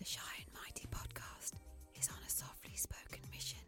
[0.00, 1.52] The Shy and Mighty podcast
[2.00, 3.58] is on a softly spoken mission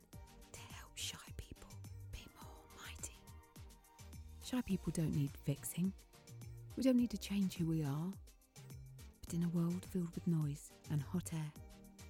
[0.52, 1.68] to help shy people
[2.10, 3.18] be more mighty.
[4.42, 5.92] Shy people don't need fixing.
[6.74, 8.12] We don't need to change who we are.
[9.22, 11.52] But in a world filled with noise and hot air,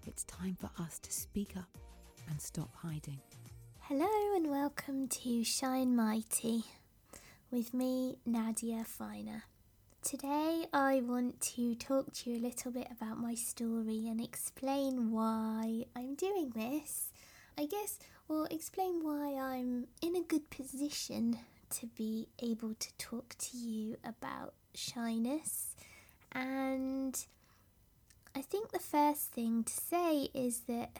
[0.07, 1.77] it's time for us to speak up
[2.31, 3.19] and stop hiding.
[3.81, 6.63] Hello and welcome to Shy and Mighty
[7.51, 9.43] with me, Nadia Finer.
[10.03, 15.13] Today, I want to talk to you a little bit about my story and explain
[15.13, 17.13] why I'm doing this.
[17.57, 21.39] I guess, well, explain why I'm in a good position
[21.71, 25.77] to be able to talk to you about shyness.
[26.33, 27.25] And
[28.35, 30.99] I think the first thing to say is that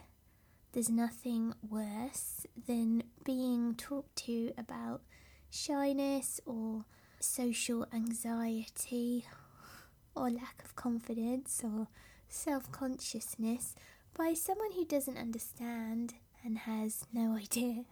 [0.71, 5.03] there's nothing worse than being talked to about
[5.51, 6.85] shyness or
[7.23, 9.27] social anxiety
[10.15, 11.89] or lack of confidence or
[12.29, 13.75] self consciousness
[14.17, 16.15] by someone who doesn't understand
[16.45, 17.85] and has no idea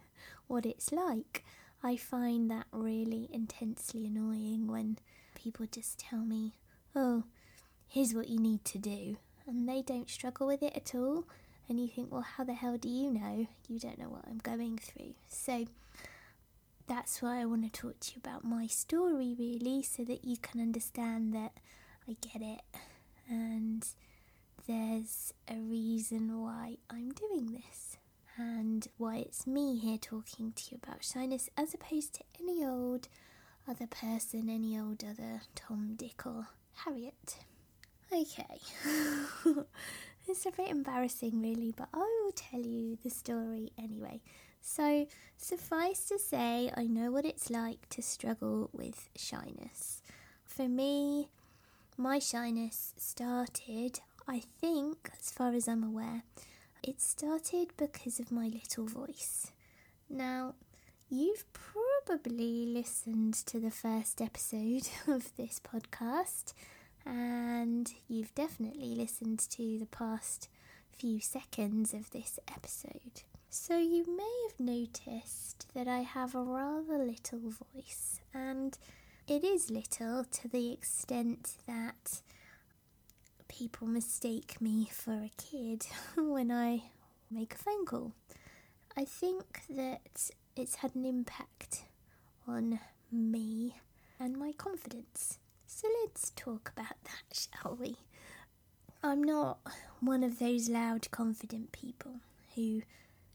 [0.47, 1.43] what it's like.
[1.83, 4.97] I find that really intensely annoying when
[5.33, 6.53] people just tell me,
[6.95, 7.23] oh,
[7.87, 11.25] here's what you need to do, and they don't struggle with it at all.
[11.67, 13.47] And you think, well, how the hell do you know?
[13.67, 15.13] You don't know what I'm going through.
[15.29, 15.65] So,
[16.87, 20.37] that's why I want to talk to you about my story, really, so that you
[20.37, 21.53] can understand that
[22.07, 22.61] I get it
[23.29, 23.87] and
[24.67, 27.97] there's a reason why I'm doing this
[28.37, 33.07] and why it's me here talking to you about shyness as opposed to any old
[33.69, 36.47] other person, any old other Tom, Dick, or
[36.85, 37.37] Harriet.
[38.11, 38.59] Okay,
[40.27, 44.21] it's a bit embarrassing, really, but I will tell you the story anyway.
[44.61, 50.01] So, suffice to say, I know what it's like to struggle with shyness.
[50.45, 51.29] For me,
[51.97, 56.23] my shyness started, I think, as far as I'm aware,
[56.83, 59.51] it started because of my little voice.
[60.09, 60.53] Now,
[61.09, 66.53] you've probably listened to the first episode of this podcast,
[67.05, 70.49] and you've definitely listened to the past
[70.91, 73.23] few seconds of this episode.
[73.53, 78.77] So, you may have noticed that I have a rather little voice, and
[79.27, 82.21] it is little to the extent that
[83.49, 85.85] people mistake me for a kid
[86.15, 86.83] when I
[87.29, 88.13] make a phone call.
[88.95, 91.83] I think that it's had an impact
[92.47, 92.79] on
[93.11, 93.75] me
[94.17, 95.39] and my confidence.
[95.67, 97.97] So let's talk about that, shall we?
[99.03, 99.57] I'm not
[99.99, 102.21] one of those loud, confident people
[102.55, 102.83] who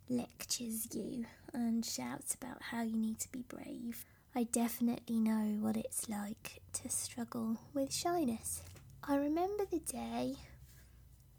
[0.09, 4.05] lectures you and shouts about how you need to be brave.
[4.35, 8.63] I definitely know what it's like to struggle with shyness.
[9.03, 10.37] I remember the day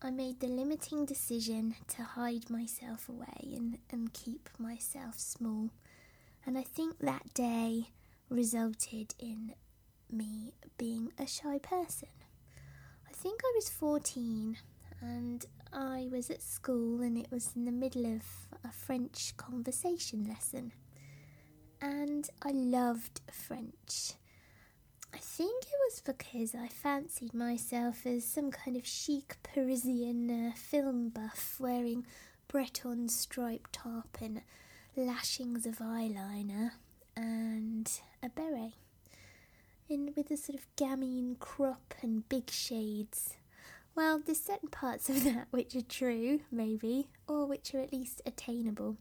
[0.01, 5.69] I made the limiting decision to hide myself away and, and keep myself small.
[6.45, 7.89] And I think that day
[8.29, 9.53] resulted in
[10.11, 12.09] me being a shy person.
[13.07, 14.57] I think I was 14
[15.01, 15.45] and
[15.79, 18.23] I was at school and it was in the middle of
[18.63, 20.71] a French conversation lesson.
[21.79, 24.13] And I loved French.
[25.13, 30.55] I think it was because I fancied myself as some kind of chic Parisian uh,
[30.55, 32.07] film buff wearing
[32.47, 34.41] Breton striped top and
[34.95, 36.71] lashings of eyeliner
[37.15, 37.88] and
[38.23, 38.73] a beret.
[39.88, 43.35] And with a sort of gamine crop and big shades.
[43.97, 48.22] Well, there's certain parts of that which are true, maybe, or which are at least
[48.28, 48.97] attainable.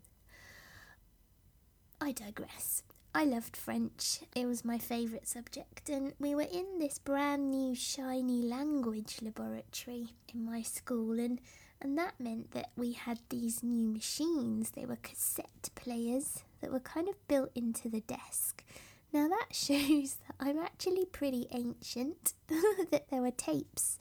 [2.00, 2.82] I digress.
[3.14, 4.20] I loved French.
[4.34, 10.14] It was my favourite subject, and we were in this brand new shiny language laboratory
[10.32, 11.42] in my school, and,
[11.82, 14.70] and that meant that we had these new machines.
[14.70, 18.64] They were cassette players that were kind of built into the desk.
[19.12, 22.32] Now that shows that I'm actually pretty ancient,
[22.90, 23.98] that there were tapes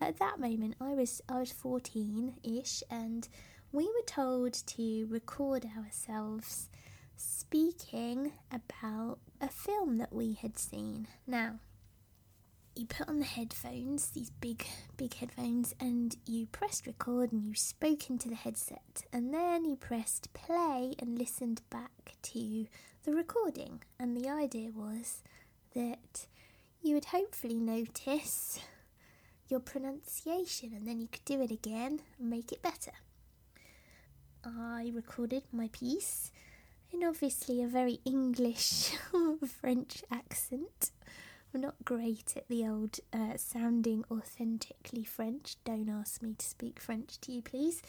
[0.00, 3.28] at that moment, I was I was fourteen ish, and
[3.72, 6.68] we were told to record ourselves
[7.16, 11.08] speaking about a film that we had seen.
[11.26, 11.60] Now,
[12.74, 14.66] you put on the headphones, these big,
[14.98, 19.76] big headphones, and you pressed record and you spoke into the headset, and then you
[19.76, 22.66] pressed play and listened back to
[23.04, 23.82] the recording.
[23.98, 25.22] And the idea was
[25.74, 26.26] that
[26.82, 28.60] you would hopefully notice
[29.48, 32.92] your pronunciation and then you could do it again and make it better.
[34.44, 36.30] I recorded my piece
[36.92, 38.92] in obviously a very English
[39.60, 40.90] French accent,
[41.56, 45.56] I'm not great at the old uh, sounding authentically French.
[45.64, 47.80] Don't ask me to speak French to you, please.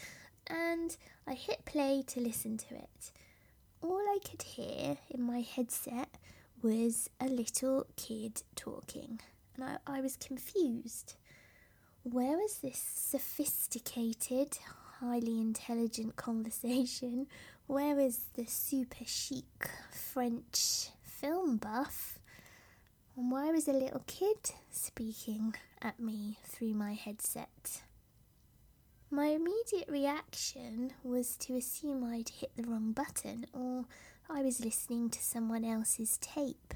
[0.49, 0.95] And
[1.27, 3.11] I hit play to listen to it.
[3.81, 6.07] All I could hear in my headset
[6.61, 9.19] was a little kid talking,
[9.55, 11.15] and I, I was confused.
[12.11, 14.59] Where was this sophisticated,
[15.01, 17.27] highly intelligent conversation?
[17.65, 22.17] Where is the super chic French film buff?
[23.17, 24.37] And why was a little kid
[24.71, 27.81] speaking at me through my headset?
[29.11, 33.83] My immediate reaction was to assume I'd hit the wrong button or
[34.29, 36.73] I was listening to someone else's tape.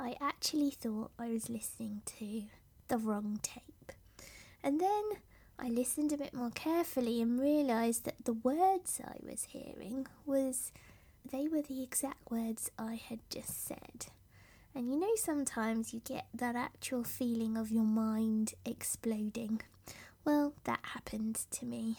[0.00, 2.46] I actually thought I was listening to
[2.88, 3.92] the wrong tape.
[4.66, 5.04] And then
[5.60, 10.72] I listened a bit more carefully and realised that the words I was hearing was
[11.30, 14.06] they were the exact words I had just said.
[14.74, 19.60] And you know, sometimes you get that actual feeling of your mind exploding.
[20.24, 21.98] Well, that happened to me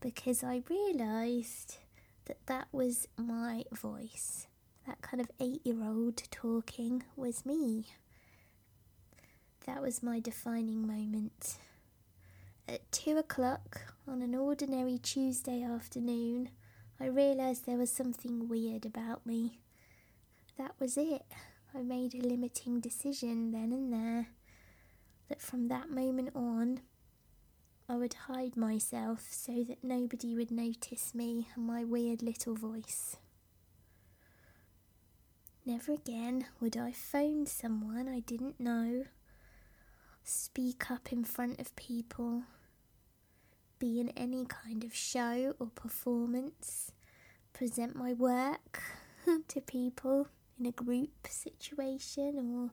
[0.00, 1.76] because I realised
[2.24, 4.48] that that was my voice.
[4.84, 7.86] That kind of eight year old talking was me.
[9.64, 11.58] That was my defining moment.
[12.68, 16.50] At two o'clock on an ordinary Tuesday afternoon,
[17.00, 19.60] I realised there was something weird about me.
[20.58, 21.24] That was it.
[21.74, 24.28] I made a limiting decision then and there
[25.30, 26.80] that from that moment on,
[27.88, 33.16] I would hide myself so that nobody would notice me and my weird little voice.
[35.64, 39.04] Never again would I phone someone I didn't know,
[40.22, 42.42] speak up in front of people,
[43.78, 46.92] be in any kind of show or performance,
[47.52, 48.82] present my work
[49.48, 50.28] to people
[50.58, 52.70] in a group situation, or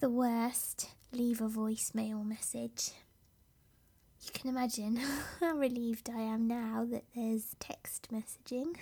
[0.00, 2.90] the worst, leave a voicemail message.
[4.22, 4.96] You can imagine
[5.40, 8.76] how relieved I am now that there's text messaging.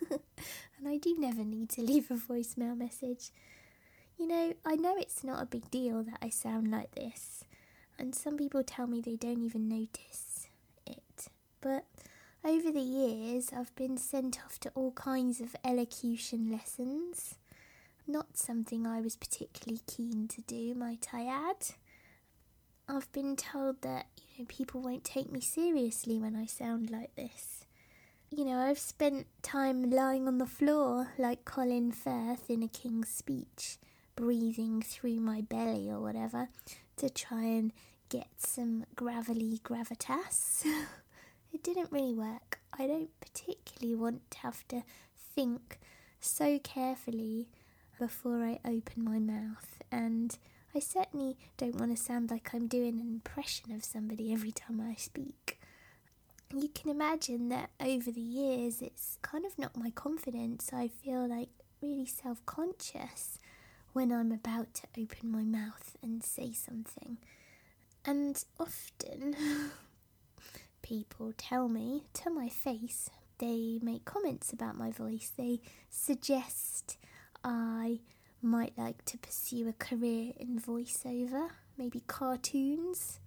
[0.10, 3.30] and I do never need to leave a voicemail message.
[4.18, 7.44] You know, I know it's not a big deal that I sound like this,
[7.98, 10.29] and some people tell me they don't even notice.
[11.60, 11.84] But
[12.44, 17.34] over the years, I've been sent off to all kinds of elocution lessons.
[18.06, 21.74] Not something I was particularly keen to do, might I add.
[22.88, 27.14] I've been told that you know people won't take me seriously when I sound like
[27.14, 27.66] this.
[28.30, 33.08] You know, I've spent time lying on the floor like Colin Firth in a King's
[33.08, 33.78] Speech,
[34.16, 36.48] breathing through my belly or whatever
[36.96, 37.72] to try and
[38.08, 40.64] get some gravelly gravitas.
[41.52, 42.60] it didn't really work.
[42.78, 44.82] I don't particularly want to have to
[45.34, 45.78] think
[46.20, 47.48] so carefully
[47.98, 50.36] before I open my mouth and
[50.74, 54.80] I certainly don't want to sound like I'm doing an impression of somebody every time
[54.80, 55.58] I speak.
[56.54, 60.70] You can imagine that over the years, it's kind of knocked my confidence.
[60.72, 61.48] I feel like
[61.82, 63.38] really self conscious
[63.92, 67.18] when I'm about to open my mouth and say something.
[68.04, 69.36] And often,
[70.90, 76.96] people tell me to my face, they make comments about my voice, they suggest
[77.44, 78.00] I
[78.42, 83.20] might like to pursue a career in voiceover, maybe cartoons.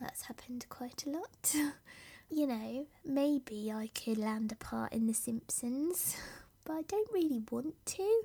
[0.00, 1.54] That's happened quite a lot.
[2.30, 6.16] you know, maybe I could land a part in The Simpsons,
[6.64, 8.22] but I don't really want to.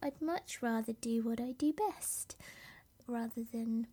[0.00, 2.36] I'd much rather do what I do best
[3.08, 3.88] rather than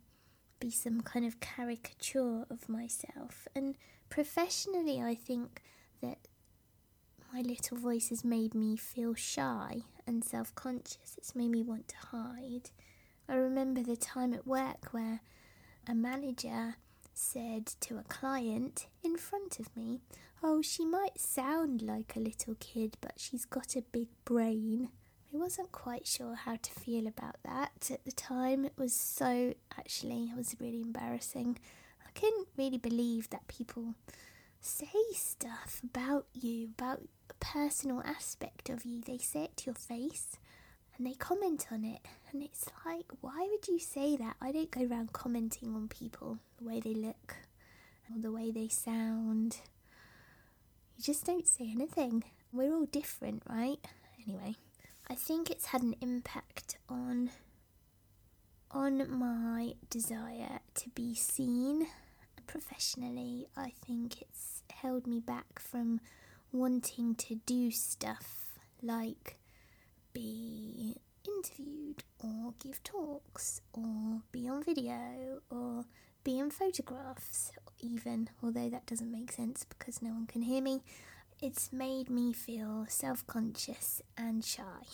[0.60, 3.48] be some kind of caricature of myself.
[3.56, 3.74] And
[4.08, 5.62] professionally, I think
[6.02, 6.18] that
[7.32, 11.14] my little voice has made me feel shy and self conscious.
[11.16, 12.70] It's made me want to hide.
[13.28, 15.20] I remember the time at work where
[15.86, 16.76] a manager
[17.12, 20.00] said to a client in front of me,
[20.42, 24.90] Oh, she might sound like a little kid, but she's got a big brain.
[25.32, 28.64] I wasn't quite sure how to feel about that at the time.
[28.64, 31.58] It was so, actually, it was really embarrassing.
[32.18, 33.94] Couldn't really believe that people
[34.60, 39.02] say stuff about you, about a personal aspect of you.
[39.02, 40.38] They say it to your face
[40.96, 42.00] and they comment on it.
[42.32, 44.36] And it's like, why would you say that?
[44.40, 47.36] I don't go around commenting on people, the way they look
[48.10, 49.58] or the way they sound.
[50.96, 52.24] You just don't say anything.
[52.52, 53.78] We're all different, right?
[54.26, 54.54] Anyway,
[55.08, 57.30] I think it's had an impact on
[58.70, 61.86] on my desire to be seen
[62.46, 63.46] professionally.
[63.56, 66.00] I think it's held me back from
[66.52, 69.38] wanting to do stuff like
[70.12, 75.84] be interviewed or give talks or be on video or
[76.24, 80.82] be in photographs, even, although that doesn't make sense because no one can hear me.
[81.40, 84.86] It's made me feel self conscious and shy.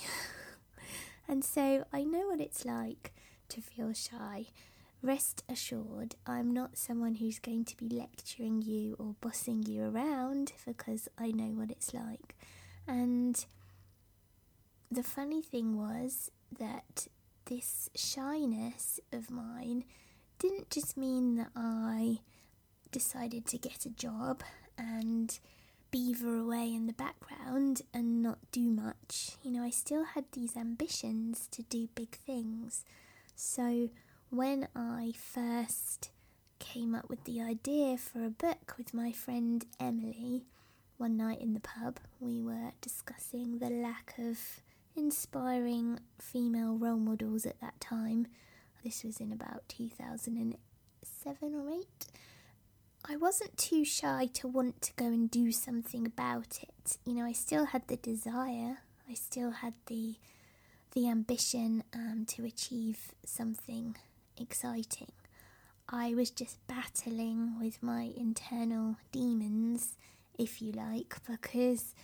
[1.28, 3.12] and so I know what it's like
[3.50, 4.46] to feel shy.
[5.02, 10.52] Rest assured, I'm not someone who's going to be lecturing you or bossing you around
[10.64, 12.36] because I know what it's like.
[12.86, 13.44] And
[14.92, 17.08] the funny thing was that
[17.46, 19.84] this shyness of mine
[20.38, 22.20] didn't just mean that I
[22.92, 24.42] decided to get a job
[24.78, 25.38] and
[25.90, 29.32] beaver away in the background and not do much.
[29.42, 32.84] You know, I still had these ambitions to do big things.
[33.34, 33.90] So
[34.32, 36.10] when I first
[36.58, 40.46] came up with the idea for a book with my friend Emily,
[40.96, 44.38] one night in the pub, we were discussing the lack of
[44.96, 48.26] inspiring female role models at that time.
[48.82, 51.86] This was in about 2007 or 8.
[53.04, 56.96] I wasn't too shy to want to go and do something about it.
[57.04, 58.78] You know, I still had the desire,
[59.10, 60.14] I still had the
[60.92, 63.96] the ambition um, to achieve something
[64.36, 65.12] exciting.
[65.88, 69.96] I was just battling with my internal demons,
[70.38, 71.94] if you like, because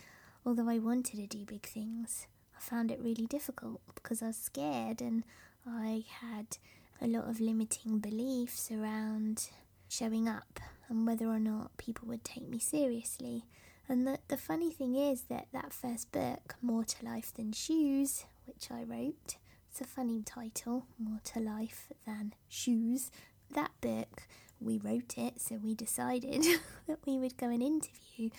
[0.45, 4.37] although I wanted to do big things, I found it really difficult because I was
[4.37, 5.23] scared and
[5.65, 6.57] I had
[7.01, 9.49] a lot of limiting beliefs around
[9.87, 10.59] showing up
[10.89, 13.45] and whether or not people would take me seriously.
[13.87, 18.25] And the, the funny thing is that that first book, More to Life Than Shoes,
[18.45, 19.37] which I wrote,
[19.81, 23.11] a funny title, More to Life Than Shoes.
[23.53, 24.23] That book,
[24.59, 26.43] we wrote it, so we decided
[26.87, 28.29] that we would go and interview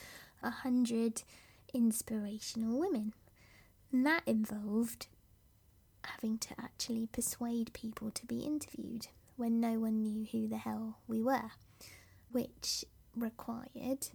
[0.43, 1.23] a hundred
[1.73, 3.15] inspirational women.
[3.93, 5.07] And that involved
[6.05, 9.07] having to actually persuade people to be interviewed
[9.37, 11.53] when no one knew who the hell we were,
[12.31, 12.85] which
[13.17, 14.09] required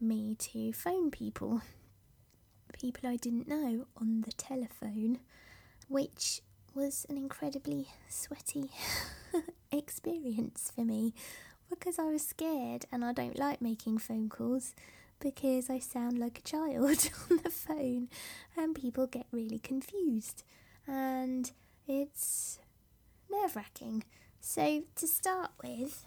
[0.00, 1.62] me to phone people,
[2.72, 5.20] people I didn't know, on the telephone,
[5.88, 6.40] which
[6.74, 8.70] was an incredibly sweaty
[9.72, 11.14] experience for me
[11.70, 14.74] because I was scared and I don't like making phone calls
[15.20, 18.08] because I sound like a child on the phone
[18.56, 20.42] and people get really confused
[20.86, 21.50] and
[21.86, 22.58] it's
[23.30, 24.04] nerve wracking.
[24.40, 26.04] So, to start with,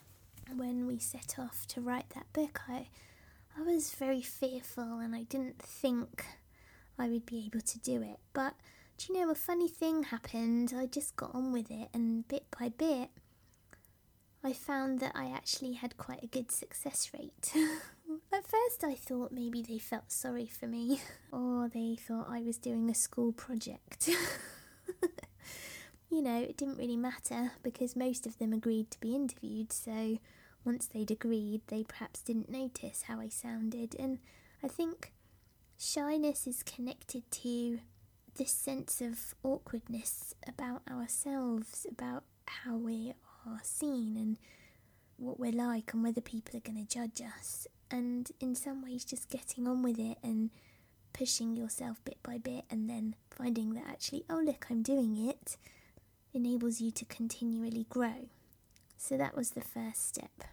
[0.56, 2.88] when we set off to write that book, I,
[3.58, 6.26] I was very fearful and I didn't think
[7.00, 8.20] I would be able to do it.
[8.34, 8.54] But
[8.98, 10.74] do you know, a funny thing happened.
[10.76, 13.10] I just got on with it, and bit by bit,
[14.44, 17.54] I found that I actually had quite a good success rate.
[18.34, 21.02] At first, I thought maybe they felt sorry for me,
[21.32, 24.08] or they thought I was doing a school project.
[26.10, 30.18] you know, it didn't really matter because most of them agreed to be interviewed, so
[30.64, 33.96] once they'd agreed, they perhaps didn't notice how I sounded.
[34.00, 34.20] And
[34.64, 35.14] I think
[35.78, 37.80] shyness is connected to
[38.38, 43.14] this sense of awkwardness about ourselves, about how we
[43.46, 44.38] are seen and
[45.18, 47.68] what we're like and whether people are going to judge us.
[47.90, 50.52] And in some ways, just getting on with it and
[51.14, 55.58] pushing yourself bit by bit and then finding that actually, oh, look, I'm doing it,
[56.34, 58.30] enables you to continually grow.
[58.98, 60.44] So that was the first step.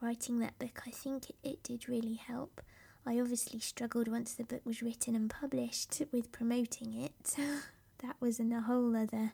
[0.00, 2.60] Writing that book, I think it, did really help.
[3.08, 7.36] I obviously struggled once the book was written and published with promoting it.
[8.02, 9.32] that was in a whole other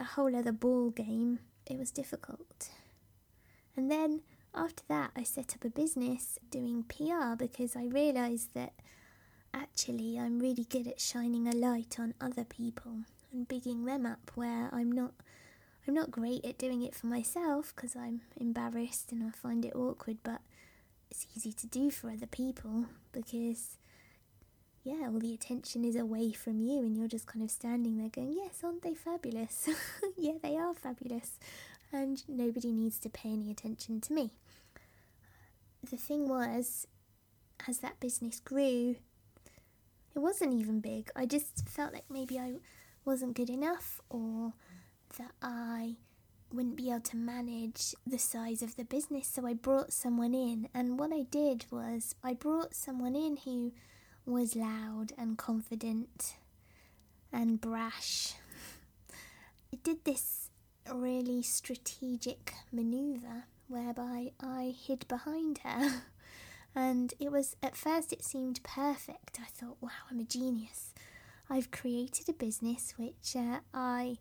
[0.00, 2.70] a whole other ball game it was difficult.
[3.76, 8.72] And then after that, I set up a business doing PR because I realised that
[9.54, 13.02] actually I'm really good at shining a light on other people
[13.32, 15.12] and bigging them up where I'm not
[15.86, 19.76] I'm not great at doing it for myself because I'm embarrassed and I find it
[19.76, 20.40] awkward but
[21.10, 23.76] it's easy to do for other people because
[24.84, 28.08] yeah all the attention is away from you and you're just kind of standing there
[28.08, 29.68] going yes aren't they fabulous
[30.16, 31.38] yeah they are fabulous
[31.92, 34.30] and nobody needs to pay any attention to me.
[35.88, 36.86] The thing was,
[37.66, 38.96] as that business grew,
[40.14, 41.10] it wasn't even big.
[41.16, 42.54] I just felt like maybe I
[43.04, 44.52] wasn't good enough or
[45.18, 45.96] that I
[46.52, 49.28] wouldn't be able to manage the size of the business.
[49.28, 53.72] So I brought someone in, and what I did was I brought someone in who
[54.26, 56.36] was loud and confident
[57.32, 58.34] and brash.
[59.72, 60.50] I did this
[60.92, 66.02] really strategic maneuver whereby I hid behind her.
[66.74, 69.38] And it was, at first, it seemed perfect.
[69.40, 70.94] I thought, wow, I'm a genius.
[71.50, 74.18] I've created a business which uh, I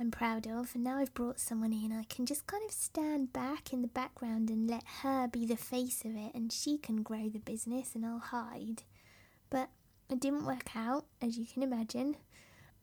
[0.00, 1.92] I'm proud of, and now I've brought someone in.
[1.92, 5.56] I can just kind of stand back in the background and let her be the
[5.56, 8.82] face of it, and she can grow the business, and I'll hide.
[9.50, 9.68] But
[10.08, 12.16] it didn't work out, as you can imagine.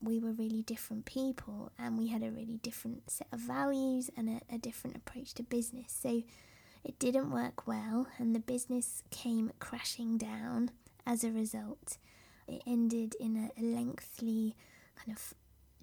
[0.01, 4.29] We were really different people, and we had a really different set of values and
[4.29, 5.91] a, a different approach to business.
[5.99, 6.23] So
[6.85, 10.71] it didn't work well, and the business came crashing down
[11.05, 11.97] as a result.
[12.47, 14.55] It ended in a, a lengthy
[14.95, 15.33] kind of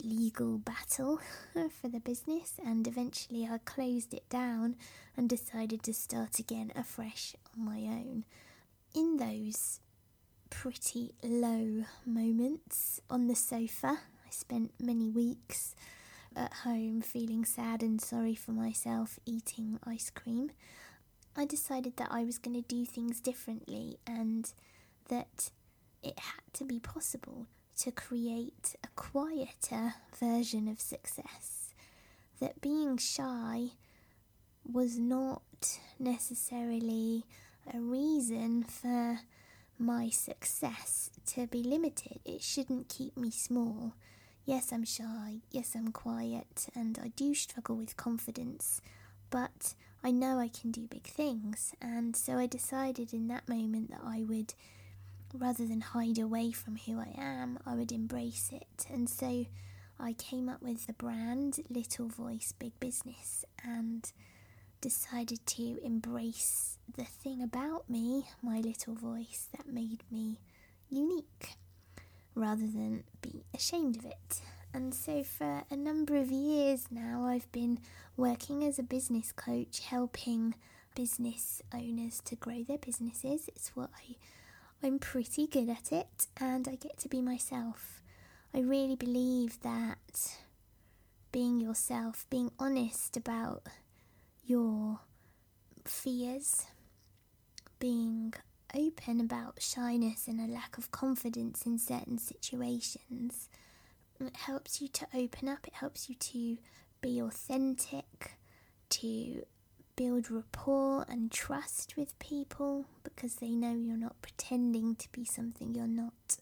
[0.02, 1.20] legal battle
[1.80, 4.76] for the business, and eventually I closed it down
[5.16, 8.24] and decided to start again afresh on my own.
[8.94, 9.80] In those
[10.50, 15.74] pretty low moments on the sofa, I spent many weeks
[16.34, 20.50] at home feeling sad and sorry for myself eating ice cream.
[21.36, 24.50] I decided that I was going to do things differently and
[25.08, 25.50] that
[26.02, 27.46] it had to be possible
[27.78, 31.74] to create a quieter version of success.
[32.40, 33.70] That being shy
[34.70, 37.24] was not necessarily
[37.72, 39.20] a reason for
[39.78, 42.20] my success to be limited.
[42.24, 43.94] It shouldn't keep me small.
[44.44, 45.40] Yes, I'm shy.
[45.50, 46.68] Yes, I'm quiet.
[46.74, 48.80] And I do struggle with confidence.
[49.28, 51.74] But I know I can do big things.
[51.82, 54.54] And so I decided in that moment that I would
[55.34, 58.86] rather than hide away from who I am, I would embrace it.
[58.90, 59.46] And so
[59.98, 64.10] I came up with the brand Little Voice Big Business and
[64.80, 70.38] decided to embrace the thing about me, my little voice, that made me
[70.90, 71.56] unique
[72.34, 74.40] rather than be ashamed of it.
[74.74, 77.78] And so, for a number of years now, I've been
[78.16, 80.54] working as a business coach, helping
[80.94, 83.48] business owners to grow their businesses.
[83.48, 84.16] It's what I
[84.82, 88.02] I'm pretty good at it and I get to be myself.
[88.54, 90.36] I really believe that
[91.32, 93.64] being yourself, being honest about
[94.44, 95.00] your
[95.84, 96.66] fears,
[97.78, 98.32] being
[98.74, 103.48] open about shyness and a lack of confidence in certain situations,
[104.20, 106.58] it helps you to open up, it helps you to
[107.00, 108.38] be authentic,
[108.88, 109.44] to
[109.96, 115.74] build rapport and trust with people because they know you're not pretending to be something
[115.74, 116.36] you're not.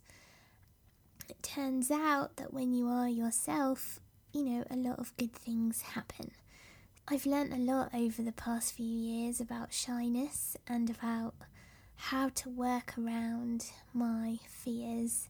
[1.29, 4.01] It turns out that when you are yourself,
[4.33, 6.33] you know, a lot of good things happen.
[7.07, 11.35] I've learnt a lot over the past few years about shyness and about
[11.97, 15.29] how to work around my fears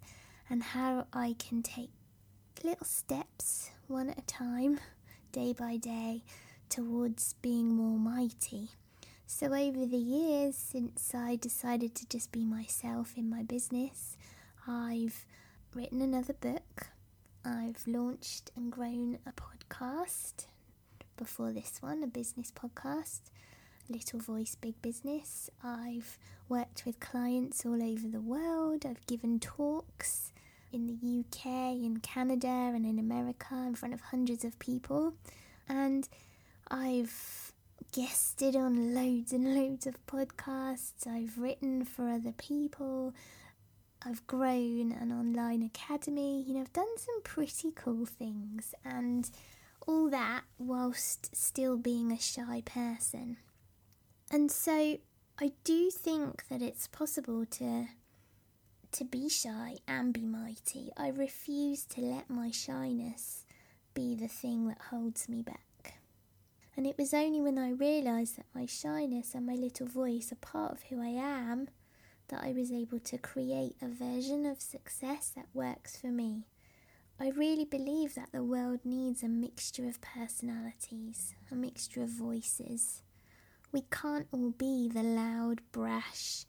[0.49, 1.91] and how I can take
[2.63, 4.81] little steps one at a time,
[5.33, 6.23] day by day,
[6.69, 8.71] towards being more mighty.
[9.27, 14.17] So, over the years since I decided to just be myself in my business,
[14.67, 15.25] I've
[15.75, 16.89] written another book,
[17.45, 20.47] I've launched and grown a podcast
[21.17, 23.21] before this one, a business podcast,
[23.89, 25.51] Little Voice Big Business.
[25.63, 30.33] I've worked with clients all over the world, I've given talks
[30.73, 35.15] in the UK, in Canada, and in America in front of hundreds of people.
[35.69, 36.09] And
[36.71, 37.53] I've
[37.93, 41.07] guested on loads and loads of podcasts.
[41.07, 43.15] I've written for other people.
[44.05, 46.43] I've grown an online academy.
[46.43, 49.31] You know, I've done some pretty cool things and
[49.87, 53.37] all that whilst still being a shy person.
[54.31, 54.99] And so
[55.41, 57.89] I do think that it's possible to
[58.93, 60.93] to be shy and be mighty.
[60.97, 63.45] I refuse to let my shyness
[63.93, 65.64] be the thing that holds me back.
[66.77, 70.37] And it was only when I realised that my shyness and my little voice are
[70.37, 71.69] part of who I am
[72.29, 76.45] that I was able to create a version of success that works for me.
[77.21, 83.03] I really believe that the world needs a mixture of personalities, a mixture of voices.
[83.71, 86.45] We can't all be the loud, brash,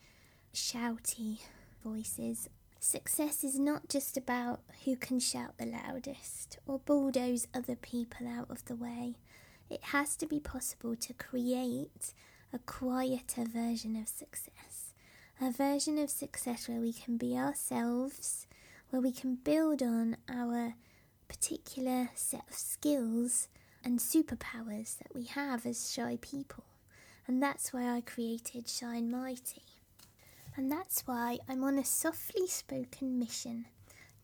[0.54, 1.42] shouty
[1.84, 2.50] voices.
[2.80, 8.50] Success is not just about who can shout the loudest or bulldoze other people out
[8.50, 9.16] of the way
[9.70, 12.14] it has to be possible to create
[12.54, 14.94] a quieter version of success.
[15.42, 18.48] A version of success where we can be ourselves,
[18.90, 20.76] where we can build on our
[21.28, 23.50] particular set of skills
[23.84, 26.64] and superpowers that we have as shy people.
[27.28, 29.64] And that's why I created Shy and Mighty.
[30.56, 33.66] And that's why I'm on a softly spoken mission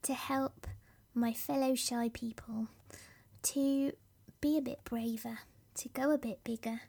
[0.04, 0.68] to help
[1.14, 2.68] my fellow shy people
[3.44, 3.92] to
[4.42, 5.40] be a bit braver,
[5.76, 6.82] to go a bit bigger,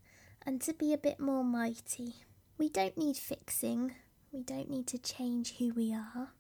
[0.45, 2.15] and to be a bit more mighty.
[2.59, 3.95] We don't need fixing,
[4.33, 6.31] we don't need to change who we are,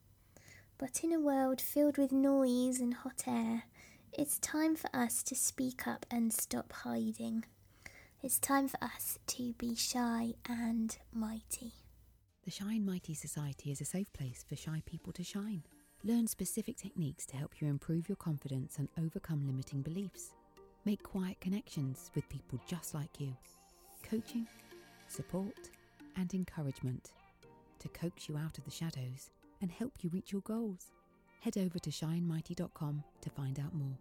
[0.78, 3.64] But in a world filled with noise and hot air,
[4.12, 7.44] it's time for us to speak up and stop hiding.
[8.22, 11.72] It's time for us to be shy and mighty.
[12.44, 15.62] The Shy and Mighty Society is a safe place for shy people to shine.
[16.02, 20.32] Learn specific techniques to help you improve your confidence and overcome limiting beliefs.
[20.84, 23.36] Make quiet connections with people just like you.
[24.02, 24.48] Coaching,
[25.06, 25.70] support,
[26.16, 27.12] and encouragement
[27.78, 30.90] to coax you out of the shadows and help you reach your goals.
[31.40, 33.96] Head over to shyandmighty.com to find out more.